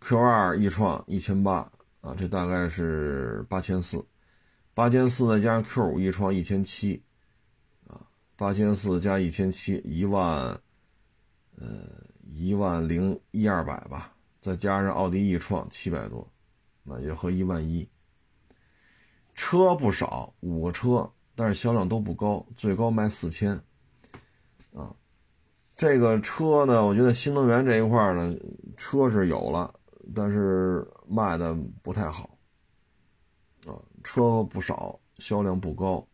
[0.00, 4.04] Q 二 e 创一千八啊，这大概是八千四。
[4.74, 7.00] 八千四再加上 Q 五 e 创一千七
[7.86, 8.02] 啊，
[8.34, 10.60] 八千四加一千七，一万，
[11.60, 11.68] 呃，
[12.34, 14.12] 一万零一二百吧。
[14.40, 16.26] 再加上奥迪 e 创七百多，
[16.82, 17.86] 那也合一万一。
[19.34, 23.52] 车不少，五个车，但是销量都不高，最高卖四千
[24.74, 24.94] 啊。
[25.76, 28.34] 这个车呢，我觉得新能源这一块呢，
[28.76, 29.74] 车是有了，
[30.14, 32.38] 但是卖的不太好，
[33.66, 36.06] 啊，车不少，销量不高，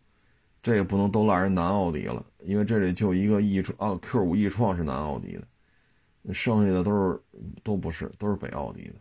[0.66, 7.22] 这也不能都赖人南奥迪了，因为这里就一个 e 创啊，Q 五 e 创是南奥迪的，剩下的都是
[7.62, 8.94] 都不是，都是北奥迪的。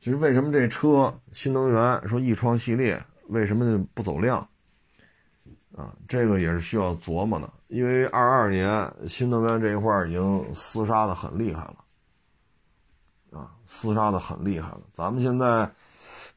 [0.00, 4.38] 其实为什么这车新能源说 e 创系列为什么不走量？
[5.76, 10.20] 啊，这个也是需要琢磨的，因为二二年新能源这一块已经
[10.52, 14.80] 厮杀的很厉害了，啊，厮杀的很厉害了。
[14.92, 15.70] 咱们现在，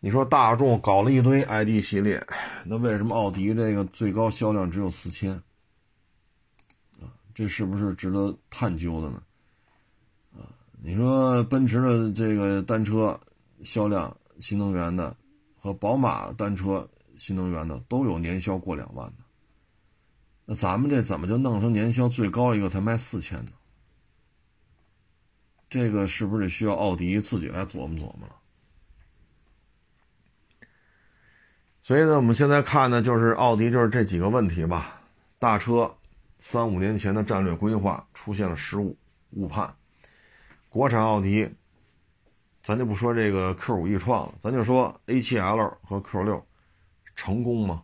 [0.04, 2.26] 你说大众搞了一堆 ID 系列，
[2.66, 5.32] 那为什么奥迪这个最高销量只有四千？
[7.00, 9.22] 啊，这是不是值得探究的呢？
[10.34, 10.42] 啊，
[10.82, 13.18] 你说奔驰的这个单车
[13.64, 15.16] 销量新能源的
[15.56, 19.24] 和宝马单车新能源的都有年销过两万的。
[20.46, 23.52] 那咱们这怎么就弄成年销最高一个才卖四千呢？
[25.70, 28.41] 这个是不是得需要奥迪自己来琢磨琢磨了？
[31.84, 35.02] 所以呢，我们现在看呢，就是奥迪就是这几个问题吧。
[35.40, 35.92] 大车
[36.40, 38.96] 三五年前的战略规划出现了失误
[39.32, 39.74] 误判，
[40.70, 41.50] 国产奥迪，
[42.64, 46.46] 咱就不说这个 Q 五 e 创了，咱就说 A 七 L 和 Q 六
[47.16, 47.82] 成功吗？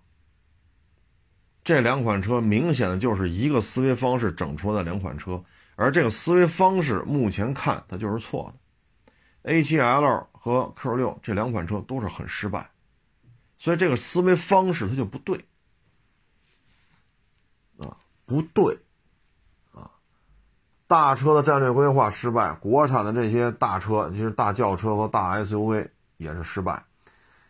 [1.64, 5.44] 这两款车明显的就是一个思维方式整出来的两款车，
[5.76, 8.54] 而这个思维方式目前看它就是错
[9.44, 9.52] 的。
[9.52, 12.70] A7L 和 Q6 这两款车都是很失败，
[13.58, 15.46] 所以这个思维方式它就不对
[17.78, 18.78] 啊，不对
[19.74, 19.90] 啊！
[20.88, 26.86] 大车的战略规划失败，国产的这些大车，其实大轿车和大 SUV 也是失败，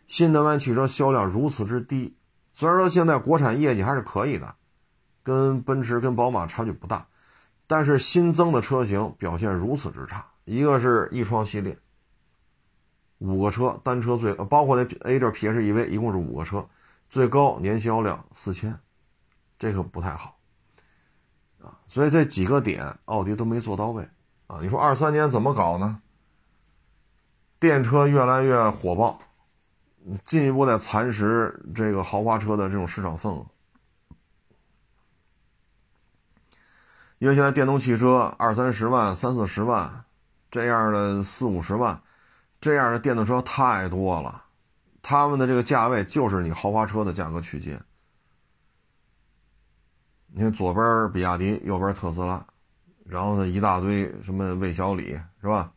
[0.06, 2.16] 新能源汽车销量如此之低。
[2.52, 4.56] 虽然说现在国产业绩还是可以的，
[5.22, 7.06] 跟奔驰、跟宝马差距不大，
[7.66, 10.26] 但是新增的车型表现如此之差。
[10.44, 11.78] 一个是 e 创系列，
[13.18, 16.66] 五个车单车最包括那 A 六 PHEV 一共是五个车，
[17.08, 18.78] 最高年销量四千，
[19.58, 20.38] 这个不太好
[21.62, 21.78] 啊。
[21.86, 24.08] 所以这几个点奥迪都没做到位
[24.46, 24.58] 啊。
[24.60, 26.00] 你说二三年怎么搞呢？
[27.58, 29.20] 电车越来越火爆。
[30.24, 33.44] 进一步在蚕食这个豪华车的这种市场份额，
[37.18, 40.04] 因为现在电动汽车二三十万、三四十万
[40.50, 42.00] 这样的四五十万
[42.60, 44.44] 这样的电动车太多了，
[45.02, 47.80] 他们的这个价位就是你豪华车的价格区间。
[50.26, 52.44] 你看左边比亚迪，右边特斯拉，
[53.04, 55.72] 然后呢一大堆什么魏小李，是吧？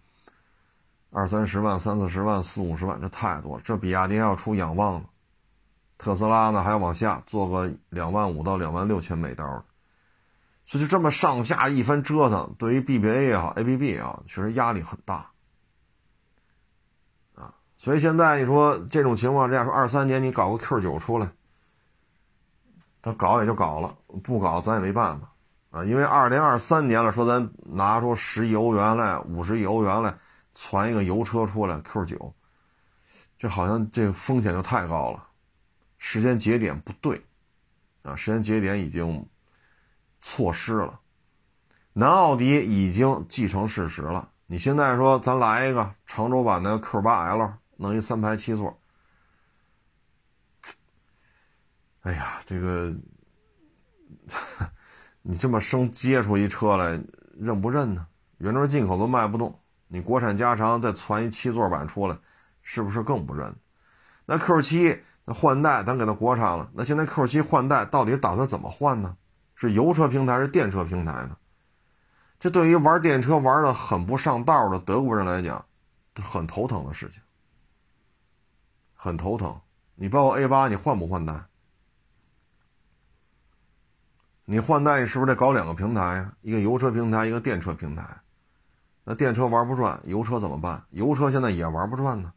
[1.10, 3.64] 二三十万、三四十万、四五十万，这太多了。
[3.64, 5.10] 这比亚迪要出仰望了，
[5.98, 9.46] 特斯拉呢还要往下做个两万五到两万六千美刀，
[10.66, 15.31] 所以就这么上下一番折腾，对于 BBA 也好，ABB 啊，确实压力很大。
[17.82, 21.28] 所以现在你说这种情况这样说，二三年你搞个 Q 九出来，
[23.02, 25.34] 他搞也就搞了，不搞咱也没办法
[25.72, 25.84] 啊。
[25.84, 30.16] 因为二零二三年了，说咱拿出十亿欧元来，五十亿欧元来。
[30.54, 32.36] 传一个油车出来，Q 九，
[33.40, 35.24] 这好像这个风险就太高了，
[35.98, 37.20] 时间节点不对，
[38.04, 39.26] 啊，时间节点已经
[40.22, 41.00] 错失了。
[41.94, 44.30] 南奥迪已经既成事实了。
[44.46, 48.80] 你现在说咱来一个长轴版的 Q8L，弄一三排七座。
[52.02, 52.96] 哎呀，这个
[55.24, 57.02] 你这么生接出一车来，
[57.36, 58.06] 认不认呢？
[58.38, 62.16] 原装进口都卖不动，你国产加长再传一七座版出来，
[62.62, 63.56] 是不是更不认？
[64.26, 69.18] 那 Q7 那换代咱给它国产了，那现在 Q7 换代到底打算怎么换呢？
[69.56, 71.36] 是油车平台是电车平台呢？
[72.40, 75.64] 这对于玩电车玩的很不上道的德国人来讲，
[76.16, 77.22] 很头疼的事情，
[79.04, 79.60] 很头疼。
[79.96, 81.34] 你包括 A8，你换不换代？
[84.46, 86.34] 你换代，你是不是得搞两个平台呀？
[86.42, 88.06] 一个油车平台，一个电车平台。
[89.04, 90.84] 那电车玩不转，油车怎么办？
[90.92, 92.32] 油车现在也玩不转呢。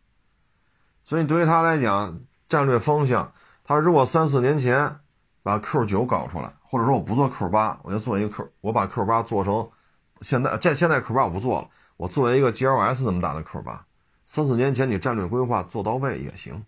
[1.04, 3.30] 所以对于他来讲，战略方向，
[3.62, 5.00] 他如果三四年前
[5.42, 9.70] 把 Q9 搞出来，或者说我不做 Q8，我就做一个 Q，我把 Q8 做成
[10.22, 13.80] 现在这现在 Q8 我不做了，我作为一个 GLS 那么大的 Q8，
[14.34, 16.66] 三四年前你战略规划做到位也行。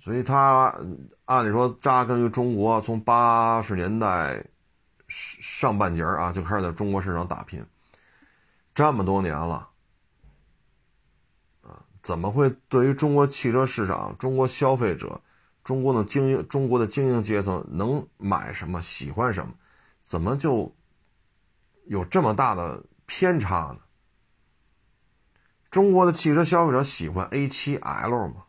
[0.00, 0.76] 所以他
[1.24, 4.44] 按理说扎根于中国，从八十年代
[5.06, 7.64] 上半截啊就开始在中国市场打拼，
[8.74, 9.68] 这么多年了，
[11.62, 15.20] 啊，怎么会对于中国汽车市场、中国消费者、
[15.62, 19.54] 中国的经营、中国的精英阶层能买什么、喜欢什么，
[20.02, 20.74] 怎么就
[21.88, 23.80] 有这么大的偏差呢？
[25.70, 28.44] 中国的汽车消费者喜欢 A7L 吗？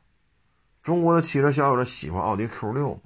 [0.81, 3.01] 中国的汽车消费者喜欢奥迪 Q 六吗？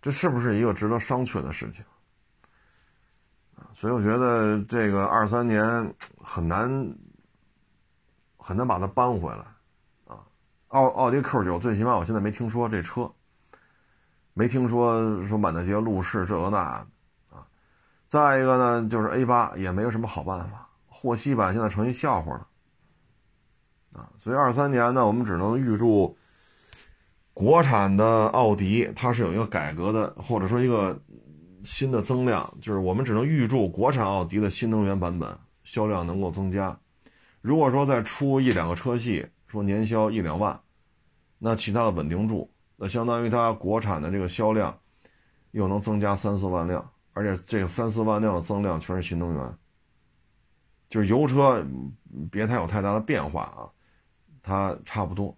[0.00, 1.84] 这是不是一个值得商榷的事情？
[3.74, 6.68] 所以我觉得这个二三年很难
[8.36, 9.44] 很难把它扳回来
[10.06, 10.24] 啊！
[10.68, 13.10] 奥奥迪 Q 九最起码我现在没听说这车，
[14.32, 16.86] 没听说说满大街路试这那。
[18.12, 22.46] 再一个呢，就是 A 八也没有什么好办法，霍希版现在成一笑话了。
[23.94, 26.14] 啊，所以二三年呢，我们只能预祝
[27.32, 31.00] 国产的奥迪它是有一个改革的，或者说一个
[31.64, 35.34] 新的增量，就是我们只能预祝国产奥迪的新能源版本
[35.64, 36.78] 销量能够增加。
[37.40, 40.60] 如果说再出一两个车系，说年销一两万，
[41.38, 44.78] 那其他的稳定住，那相当于它国产的这个销量
[45.52, 49.58] 又能增加三四万辆，而且这个三四万辆的增量全是新能源，
[50.88, 51.64] 就是油车
[52.30, 53.70] 别太有太大的变化啊。
[54.42, 55.36] 它差不多，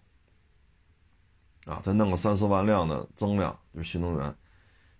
[1.66, 4.34] 啊，再弄个三四万辆的增量，就是新能源，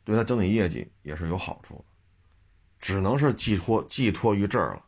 [0.04, 1.84] 对它整体业绩也是有好处的，
[2.78, 4.84] 只能是寄托寄托于这儿了。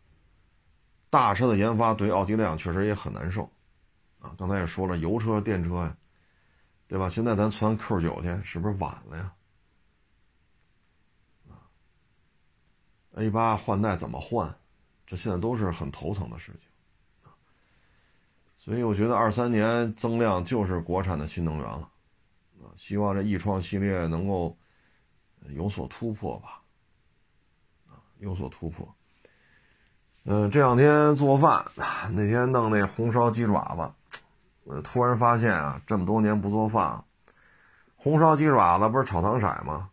[1.09, 3.51] 大车的研发对奥迪来讲确实也很难受，
[4.19, 5.97] 啊，刚才也说了，油车、电车呀，
[6.87, 7.09] 对吧？
[7.09, 9.33] 现在咱传 Q 九去，是不是晚了呀？
[13.17, 14.55] ，A 八换代怎么换？
[15.07, 17.33] 这现在都是很头疼的事情。
[18.59, 21.89] 所以我觉得二三年增量就是国产的新能源了，
[22.61, 24.57] 啊，希望这易创系列能够
[25.51, 26.61] 有所突破吧，
[28.19, 28.93] 有所突破。
[30.25, 31.65] 嗯，这两天做饭，
[32.11, 34.21] 那天弄那红烧鸡爪子，
[34.65, 37.05] 我突然发现啊，这么多年不做饭，
[37.95, 39.91] 红烧鸡爪子不是炒糖色吗？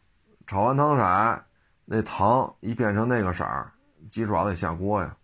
[0.47, 1.45] 炒完糖色，
[1.85, 3.71] 那糖一变成那个色儿，
[4.09, 5.17] 鸡爪得下锅呀。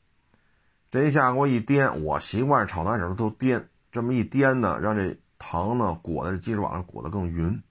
[0.91, 7.61] 这一下锅一颠，我习惯炒蛋时都颠，这么一颠呢，让这糖呢裹在这鸡爪上裹得更匀。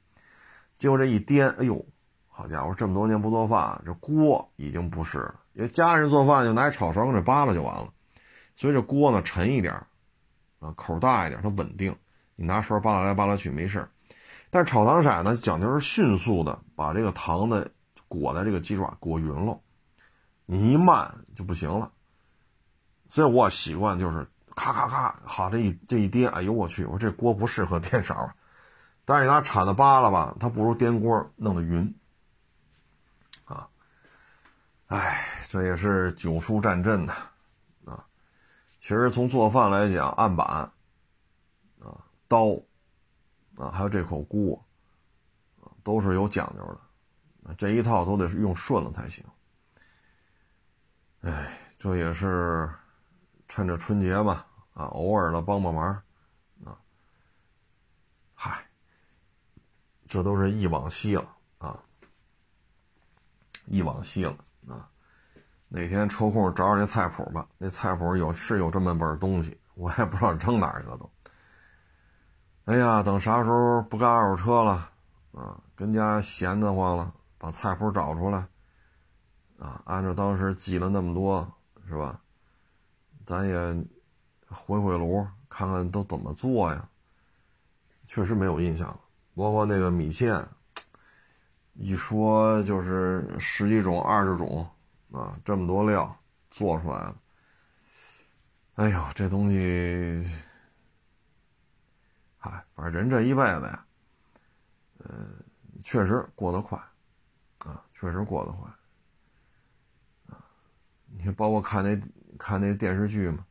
[0.76, 1.84] 结果这一颠，哎呦，
[2.28, 5.34] 好家伙，这么多年不做饭，这锅已经不是了。
[5.54, 7.88] 因为家人做饭就拿炒勺跟这扒拉就完了，
[8.54, 9.74] 所以这锅呢沉一点
[10.60, 11.94] 啊，口大一点，它稳定。
[12.36, 13.88] 你拿勺扒拉来扒拉去没事
[14.48, 17.66] 但是炒糖色呢讲究是迅速的把这个糖呢
[18.08, 19.60] 裹在这个鸡爪裹匀了，
[20.46, 21.92] 你一慢就不行了。
[23.08, 28.30] 所以我习惯就是咔咔咔，好这一这一颠，哎呦我去，我这锅不适合 颠勺，
[29.04, 31.94] 但是你拿铲子扒拉吧，它不如颠锅弄得匀，
[33.44, 33.68] 啊，
[34.88, 37.14] 哎，这也是九叔战阵呐，
[37.86, 38.04] 啊，
[38.78, 40.46] 其实从做饭来讲，案板，
[41.80, 42.48] 啊，刀，
[43.56, 44.62] 啊，还有这口锅，
[45.62, 46.80] 啊，都是有讲究的，
[47.56, 49.24] 这一套都得用顺了才行，
[51.22, 52.68] 哎，这也是。
[53.50, 54.44] 趁着春节嘛，
[54.74, 55.86] 啊，偶尔的帮帮忙，
[56.66, 56.76] 啊，
[58.34, 58.62] 嗨，
[60.06, 61.26] 这都是忆往昔了
[61.56, 61.82] 啊，
[63.64, 64.36] 忆往昔了
[64.68, 64.86] 啊。
[65.68, 71.10] 哪天抽空找找那菜谱吧，那菜谱有是有这么本东西，我也不知道扔哪儿去了都。
[72.66, 74.90] 哎呀，等啥时候不干二手车了，
[75.32, 78.46] 啊，跟家闲得慌了，把菜谱找出来，
[79.58, 81.50] 啊，按照当时记了那么多，
[81.86, 82.20] 是吧？
[83.24, 83.56] 咱也
[84.48, 86.88] 回回炉，看看都怎么做呀。
[88.06, 89.00] 确实没有印象了，
[89.34, 90.42] 包括那个米线，
[91.74, 94.68] 一说就是十几种、二十种，
[95.12, 96.18] 啊，这么多料
[96.50, 97.16] 做出来了。
[98.76, 100.26] 哎呦，这东西，
[102.38, 103.84] 嗨，反正人这一辈子呀，
[105.00, 105.26] 呃，
[105.82, 106.80] 确实过得快，
[107.98, 108.70] 确实过得快，
[110.28, 110.38] 啊，
[111.06, 112.00] 你看，包括看那
[112.38, 113.44] 看那电视剧嘛，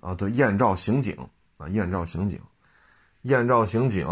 [0.00, 1.16] 啊，对，艳照刑警
[1.56, 2.38] 啊，艳照刑警，
[3.22, 4.06] 艳照刑警，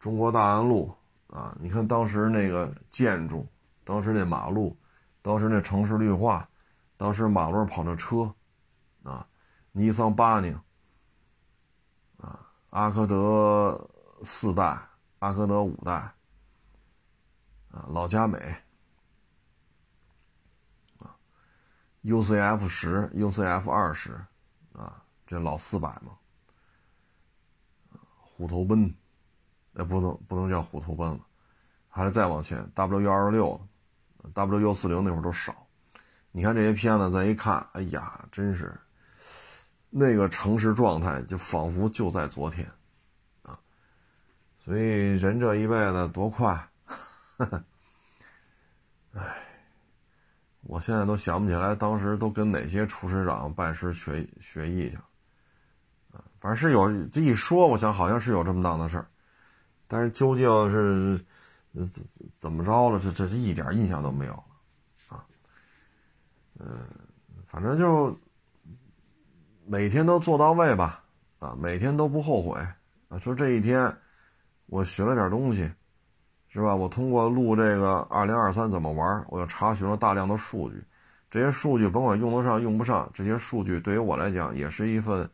[0.00, 0.92] 中国大安路
[1.28, 3.46] 啊，你看当时那个建筑，
[3.84, 4.76] 当时那马路，
[5.22, 6.48] 当时那城市绿化。
[6.98, 8.34] 当时马路上跑着车，
[9.02, 9.28] 啊，
[9.70, 10.58] 尼桑巴宁，
[12.16, 12.40] 啊，
[12.70, 13.86] 阿科德
[14.22, 14.80] 四代，
[15.18, 16.10] 阿科德五代，
[17.76, 18.38] 啊，老佳美，
[21.00, 21.14] 啊
[22.02, 24.12] ，UCF 十，UCF 二十，
[24.72, 26.16] 啊，这老四百嘛，
[28.18, 28.94] 虎头奔，
[29.74, 31.20] 哎，不能不能叫虎头奔了，
[31.90, 33.60] 还得再往前，W 幺二六
[34.32, 35.54] ，W 幺四零那会儿都少。
[36.32, 38.74] 你看这些片子，咱一看，哎呀，真是
[39.90, 42.66] 那个城市状态，就仿佛就在昨天
[43.42, 43.60] 啊！
[44.64, 46.70] 所以人这一辈子多快，
[49.12, 49.36] 哎，
[50.62, 54.96] 我现在都想不起来当时都跟哪些厨师长拜师学学艺去
[56.12, 56.24] 啊！
[56.40, 59.06] 反正是有这一说，我想好像是有这么档子事儿，
[59.86, 61.18] 但是究竟是
[61.72, 62.04] 怎
[62.38, 64.32] 怎么着了，这这是一点印象都没有
[65.08, 65.24] 啊。
[66.58, 66.86] 嗯，
[67.46, 68.18] 反正就
[69.66, 71.04] 每天都做到位吧，
[71.38, 72.58] 啊，每天都不后悔
[73.08, 73.18] 啊。
[73.18, 73.94] 说这一天
[74.66, 75.70] 我学了点东西，
[76.56, 76.74] 是吧？
[76.74, 80.82] 我通过录这个二零二三怎么玩，我又查询了大量的数据，
[81.30, 85.28] 这些数据甭管用得上用不上，这些数据对于我来讲也是一份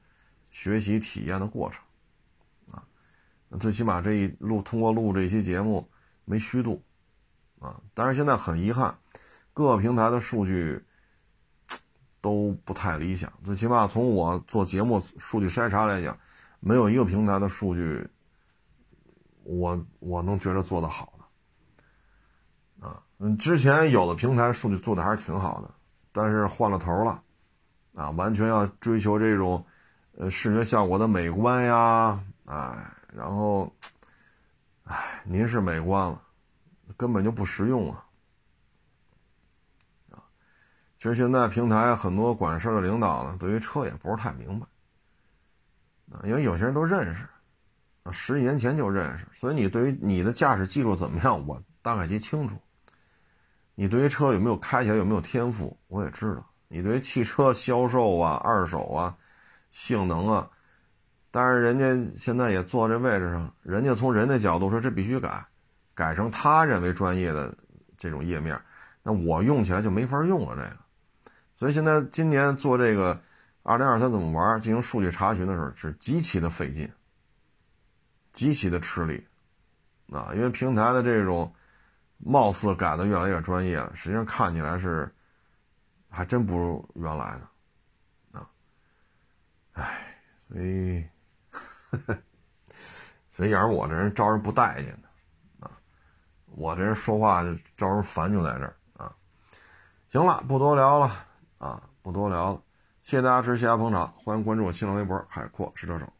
[0.50, 1.82] 学习体验的过程，
[2.72, 2.82] 啊，
[3.60, 5.88] 最起码这一录通过录这期节目
[6.24, 6.82] 没虚度，
[7.60, 8.92] 啊，但是现在很遗憾，
[9.54, 10.82] 各个平台的数据。
[12.20, 16.16] 都不太理想，最起码从我做节目数据筛查来讲，
[16.60, 18.08] 没有一个平台的数据，
[19.42, 21.11] 我我能觉得做得好，
[23.24, 25.70] 嗯，之前有的平台数据做的还是挺好的，
[26.10, 27.22] 但是换了头了，
[27.94, 29.64] 啊，完全要追求这种，
[30.18, 33.72] 呃，视觉效果的美观呀，哎，然后，
[34.82, 36.20] 哎，您是美观了，
[36.96, 38.04] 根本就不实用啊。
[40.98, 44.66] 其实现在平台很多管事的领导呢，对于车也不是太明白，
[46.10, 47.24] 啊，因为有些人都认识，
[48.02, 52.56] 啊，十几年前就认识，所以你对于你的驾驶技术怎么样，我大概其清楚。
[53.82, 56.46] 你对于车有没有开起来有没有天赋，我也知道。
[56.68, 59.12] 你对于汽车销售啊、二手啊、
[59.72, 60.48] 性能啊，
[61.32, 65.44] 但是人家现在也坐这位置上，人家从人的角度说这必须改，
[65.96, 67.52] 改成他认为专业的
[67.98, 68.56] 这种页面，
[69.02, 70.76] 那我用起来就没法用了这个。
[71.56, 73.20] 所以现在今年做这个
[73.64, 76.88] 二零二三怎么玩进行数据查询的时候是极其的费劲，
[78.32, 79.26] 极其的吃力，
[80.12, 81.52] 啊，因为平台的这种
[82.24, 85.12] 貌似改的越来越专业了，实际上看起来是
[86.08, 87.38] 还真不如原来
[88.32, 88.50] 的，啊，
[89.72, 90.16] 唉，
[90.48, 91.04] 所以，
[93.30, 95.70] 所以要是我这人招人不待见的，啊，
[96.46, 98.76] 我这人说话就招人烦就在这儿。
[98.94, 99.12] 啊，
[100.08, 101.26] 行了，不多聊了。
[101.58, 102.62] 啊，不多聊了，
[103.02, 106.12] 谢谢大家支持，谢谢大家捧场，欢迎关注我新浪微博“海阔试车手”。